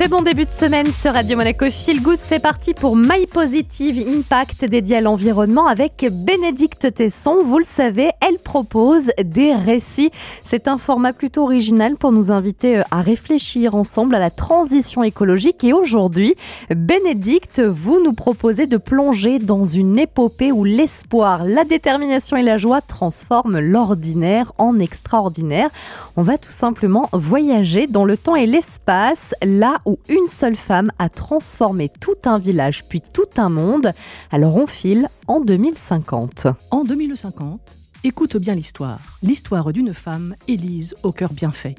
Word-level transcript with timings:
Très 0.00 0.08
bon 0.08 0.22
début 0.22 0.46
de 0.46 0.50
semaine 0.50 0.90
sur 0.92 1.12
Radio 1.12 1.36
Monaco 1.36 1.66
Feel 1.68 2.00
Good. 2.00 2.20
C'est 2.22 2.40
parti 2.40 2.72
pour 2.72 2.96
My 2.96 3.26
Positive 3.26 4.02
Impact 4.08 4.64
dédié 4.64 4.96
à 4.96 5.00
l'environnement 5.02 5.66
avec 5.66 6.06
Bénédicte 6.10 6.94
Tesson. 6.94 7.42
Vous 7.44 7.58
le 7.58 7.66
savez, 7.66 8.10
elle 8.26 8.38
propose 8.38 9.10
des 9.22 9.52
récits. 9.52 10.10
C'est 10.42 10.68
un 10.68 10.78
format 10.78 11.12
plutôt 11.12 11.42
original 11.42 11.96
pour 11.96 12.12
nous 12.12 12.30
inviter 12.30 12.78
euh, 12.78 12.82
à 12.90 13.02
réfléchir 13.02 13.74
ensemble 13.74 14.14
à 14.14 14.18
la 14.18 14.30
transition 14.30 15.02
écologique. 15.02 15.64
Et 15.64 15.74
aujourd'hui, 15.74 16.34
Bénédicte, 16.74 17.60
vous 17.60 18.02
nous 18.02 18.14
proposez 18.14 18.66
de 18.66 18.78
plonger 18.78 19.38
dans 19.38 19.66
une 19.66 19.98
épopée 19.98 20.50
où 20.50 20.64
l'espoir, 20.64 21.44
la 21.44 21.64
détermination 21.64 22.38
et 22.38 22.42
la 22.42 22.56
joie 22.56 22.80
transforment 22.80 23.58
l'ordinaire 23.58 24.54
en 24.56 24.78
extraordinaire. 24.78 25.68
On 26.16 26.22
va 26.22 26.38
tout 26.38 26.52
simplement 26.52 27.10
voyager 27.12 27.86
dans 27.86 28.06
le 28.06 28.16
temps 28.16 28.34
et 28.34 28.46
l'espace, 28.46 29.34
là 29.42 29.74
où 29.84 29.89
une 30.08 30.28
seule 30.28 30.56
femme 30.56 30.90
a 30.98 31.08
transformé 31.08 31.88
tout 31.88 32.16
un 32.24 32.38
village 32.38 32.84
puis 32.88 33.02
tout 33.12 33.28
un 33.36 33.48
monde. 33.48 33.92
Alors 34.30 34.56
on 34.56 34.66
file 34.66 35.08
en 35.26 35.40
2050. 35.40 36.46
En 36.70 36.84
2050, 36.84 37.76
écoute 38.04 38.36
bien 38.36 38.54
l'histoire. 38.54 39.00
L'histoire 39.22 39.72
d'une 39.72 39.94
femme, 39.94 40.34
Élise, 40.48 40.94
au 41.02 41.12
cœur 41.12 41.32
bien 41.32 41.50
fait. 41.50 41.74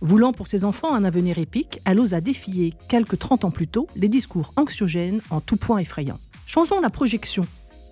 Voulant 0.00 0.32
pour 0.32 0.46
ses 0.46 0.64
enfants 0.64 0.94
un 0.94 1.04
avenir 1.04 1.38
épique, 1.38 1.80
elle 1.84 1.98
osa 1.98 2.20
défier, 2.20 2.74
quelques 2.88 3.18
30 3.18 3.44
ans 3.44 3.50
plus 3.50 3.66
tôt, 3.66 3.88
les 3.96 4.08
discours 4.08 4.52
anxiogènes 4.56 5.20
en 5.30 5.40
tout 5.40 5.56
point 5.56 5.78
effrayants. 5.78 6.20
Changeons 6.46 6.80
la 6.80 6.90
projection, 6.90 7.44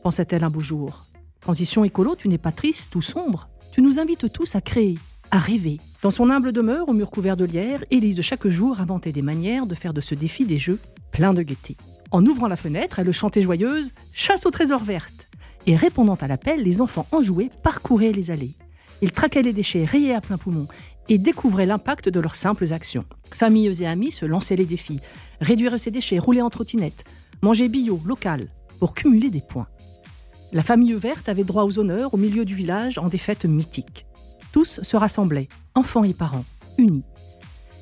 pensait-elle 0.02 0.44
un 0.44 0.50
beau 0.50 0.60
jour. 0.60 1.06
Transition 1.40 1.84
écolo, 1.84 2.14
tu 2.14 2.28
n'es 2.28 2.38
pas 2.38 2.52
triste 2.52 2.94
ou 2.94 3.02
sombre. 3.02 3.48
Tu 3.72 3.82
nous 3.82 3.98
invites 3.98 4.32
tous 4.32 4.54
à 4.54 4.60
créer, 4.60 4.98
à 5.30 5.38
rêver. 5.38 5.78
Dans 6.02 6.10
son 6.10 6.30
humble 6.30 6.52
demeure, 6.52 6.88
au 6.88 6.92
mur 6.92 7.10
couvert 7.10 7.36
de 7.36 7.44
lierre, 7.44 7.84
Élise 7.90 8.20
chaque 8.20 8.46
jour 8.48 8.80
inventait 8.80 9.12
des 9.12 9.22
manières 9.22 9.66
de 9.66 9.74
faire 9.74 9.94
de 9.94 10.00
ce 10.00 10.14
défi 10.14 10.44
des 10.44 10.58
jeux 10.58 10.78
pleins 11.12 11.34
de 11.34 11.42
gaieté. 11.42 11.76
En 12.10 12.24
ouvrant 12.24 12.48
la 12.48 12.56
fenêtre, 12.56 12.98
elle 12.98 13.12
chantait 13.12 13.42
joyeuse 13.42 13.92
Chasse 14.12 14.46
au 14.46 14.50
trésor 14.50 14.84
verte 14.84 15.28
Et 15.66 15.76
répondant 15.76 16.14
à 16.14 16.28
l'appel, 16.28 16.62
les 16.62 16.80
enfants 16.80 17.06
enjoués 17.12 17.50
parcouraient 17.62 18.12
les 18.12 18.30
allées. 18.30 18.54
Ils 19.02 19.12
traquaient 19.12 19.42
les 19.42 19.52
déchets, 19.52 19.84
rayaient 19.84 20.14
à 20.14 20.20
plein 20.20 20.38
poumon 20.38 20.68
et 21.08 21.18
découvraient 21.18 21.66
l'impact 21.66 22.08
de 22.08 22.20
leurs 22.20 22.34
simples 22.34 22.72
actions. 22.72 23.04
Familles 23.32 23.82
et 23.82 23.86
amis 23.86 24.10
se 24.10 24.26
lançaient 24.26 24.56
les 24.56 24.64
défis 24.64 25.00
réduire 25.40 25.78
ses 25.78 25.90
déchets, 25.90 26.18
rouler 26.18 26.42
en 26.42 26.50
trottinette, 26.50 27.04
manger 27.42 27.68
bio, 27.68 28.00
local, 28.04 28.48
pour 28.78 28.94
cumuler 28.94 29.30
des 29.30 29.40
points. 29.40 29.68
La 30.52 30.62
famille 30.62 30.92
verte 30.94 31.28
avait 31.28 31.44
droit 31.44 31.64
aux 31.64 31.78
honneurs 31.78 32.14
au 32.14 32.16
milieu 32.16 32.44
du 32.44 32.54
village 32.54 32.98
en 32.98 33.08
des 33.08 33.18
fêtes 33.18 33.44
mythiques. 33.44 34.06
Tous 34.52 34.80
se 34.82 34.96
rassemblaient, 34.96 35.48
enfants 35.74 36.04
et 36.04 36.14
parents, 36.14 36.44
unis. 36.78 37.04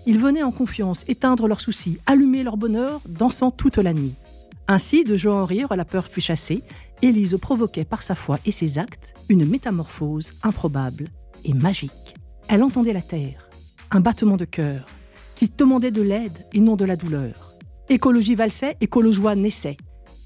Ils 0.07 0.19
venaient 0.19 0.43
en 0.43 0.51
confiance 0.51 1.05
éteindre 1.09 1.48
leurs 1.48 1.61
soucis, 1.61 1.98
allumer 2.06 2.43
leur 2.43 2.56
bonheur, 2.56 3.01
dansant 3.09 3.51
toute 3.51 3.79
la 3.79 3.95
nuit. 3.95 4.15
Ainsi, 4.69 5.05
de 5.05 5.17
joie 5.17 5.37
en 5.37 5.45
rire, 5.45 5.75
la 5.77 5.84
peur 5.84 6.06
fut 6.06 6.21
chassée. 6.21 6.62
Élise 7.03 7.37
provoquait 7.41 7.84
par 7.84 8.03
sa 8.03 8.15
foi 8.15 8.39
et 8.47 8.53
ses 8.53 8.79
actes 8.79 9.15
une 9.29 9.47
métamorphose 9.47 10.33
improbable 10.43 11.06
et 11.45 11.55
magique. 11.55 11.93
Elle 12.48 12.62
entendait 12.62 12.93
la 12.93 13.03
terre, 13.03 13.49
un 13.91 14.01
battement 14.01 14.37
de 14.37 14.45
cœur, 14.45 14.87
qui 15.37 15.49
demandait 15.49 15.91
de 15.91 16.03
l'aide 16.03 16.47
et 16.53 16.61
non 16.61 16.77
de 16.77 16.84
la 16.84 16.97
douleur. 16.97 17.55
Écologie 17.89 18.34
valsait, 18.34 18.77
écolo-joie 18.81 19.34
naissait. 19.34 19.77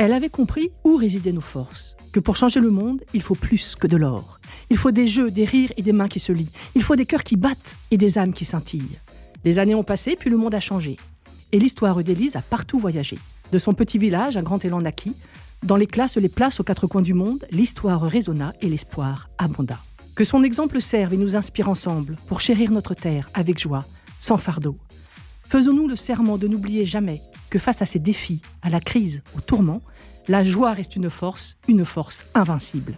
Elle 0.00 0.12
avait 0.12 0.30
compris 0.30 0.70
où 0.84 0.94
résidaient 0.94 1.32
nos 1.32 1.40
forces, 1.40 1.96
que 2.12 2.20
pour 2.20 2.36
changer 2.36 2.60
le 2.60 2.70
monde, 2.70 3.02
il 3.14 3.20
faut 3.20 3.34
plus 3.34 3.74
que 3.74 3.88
de 3.88 3.96
l'or. 3.96 4.38
Il 4.70 4.76
faut 4.76 4.92
des 4.92 5.08
jeux, 5.08 5.28
des 5.28 5.44
rires 5.44 5.72
et 5.76 5.82
des 5.82 5.92
mains 5.92 6.06
qui 6.06 6.20
se 6.20 6.30
lient. 6.30 6.52
Il 6.76 6.84
faut 6.84 6.94
des 6.94 7.04
cœurs 7.04 7.24
qui 7.24 7.36
battent 7.36 7.74
et 7.90 7.96
des 7.96 8.16
âmes 8.16 8.32
qui 8.32 8.44
scintillent. 8.44 9.00
Les 9.44 9.58
années 9.58 9.74
ont 9.74 9.82
passé, 9.82 10.14
puis 10.16 10.30
le 10.30 10.36
monde 10.36 10.54
a 10.54 10.60
changé. 10.60 10.98
Et 11.50 11.58
l'histoire 11.58 12.04
d'Élise 12.04 12.36
a 12.36 12.42
partout 12.42 12.78
voyagé. 12.78 13.18
De 13.50 13.58
son 13.58 13.72
petit 13.72 13.98
village, 13.98 14.36
un 14.36 14.42
grand 14.44 14.64
élan 14.64 14.82
naquit. 14.82 15.16
Dans 15.64 15.76
les 15.76 15.88
classes, 15.88 16.16
les 16.16 16.28
places 16.28 16.60
aux 16.60 16.64
quatre 16.64 16.86
coins 16.86 17.02
du 17.02 17.14
monde, 17.14 17.44
l'histoire 17.50 18.02
résonna 18.02 18.52
et 18.60 18.68
l'espoir 18.68 19.30
abonda. 19.36 19.80
Que 20.14 20.22
son 20.22 20.44
exemple 20.44 20.80
serve 20.80 21.14
et 21.14 21.16
nous 21.16 21.34
inspire 21.34 21.68
ensemble 21.68 22.14
pour 22.28 22.40
chérir 22.40 22.70
notre 22.70 22.94
terre 22.94 23.28
avec 23.34 23.58
joie, 23.58 23.84
sans 24.20 24.36
fardeau. 24.36 24.76
Faisons-nous 25.42 25.88
le 25.88 25.96
serment 25.96 26.38
de 26.38 26.46
n'oublier 26.46 26.84
jamais 26.84 27.20
que 27.50 27.58
face 27.58 27.82
à 27.82 27.86
ces 27.86 27.98
défis, 27.98 28.40
à 28.62 28.70
la 28.70 28.80
crise, 28.80 29.22
au 29.36 29.40
tourment, 29.40 29.82
la 30.28 30.44
joie 30.44 30.72
reste 30.72 30.96
une 30.96 31.10
force, 31.10 31.56
une 31.68 31.84
force 31.84 32.26
invincible. 32.34 32.96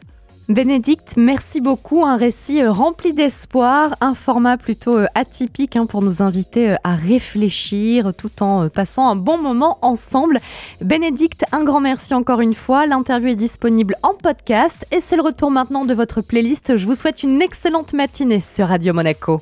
Bénédicte, 0.51 1.15
merci 1.17 1.61
beaucoup. 1.61 2.05
Un 2.05 2.17
récit 2.17 2.61
euh, 2.61 2.73
rempli 2.73 3.13
d'espoir, 3.13 3.95
un 4.01 4.15
format 4.15 4.57
plutôt 4.57 4.97
euh, 4.97 5.07
atypique 5.15 5.77
hein, 5.77 5.87
pour 5.87 6.03
nous 6.03 6.23
inviter 6.23 6.71
euh, 6.71 6.77
à 6.83 6.97
réfléchir 6.97 8.11
tout 8.19 8.43
en 8.43 8.69
passant 8.69 9.09
un 9.09 9.15
bon 9.15 9.39
moment 9.39 9.79
ensemble. 9.81 10.41
Bénédicte, 10.81 11.45
un 11.53 11.63
grand 11.63 11.79
merci 11.79 12.15
encore 12.15 12.41
une 12.41 12.55
fois. 12.55 12.85
L'interview 12.87 13.29
est 13.29 13.37
disponible 13.37 13.95
en 14.03 14.15
podcast 14.15 14.85
et 14.91 15.01
c'est 15.01 15.15
le 15.15 15.23
retour 15.23 15.53
maintenant 15.53 15.85
de 15.85 15.95
votre 15.95 16.21
playlist. 16.21 16.77
Je 16.77 16.85
vous 16.85 16.97
souhaite 16.97 17.23
une 17.23 17.41
excellente 17.41 17.93
matinée 17.93 18.41
sur 18.41 18.67
Radio 18.67 18.93
Monaco. 18.93 19.41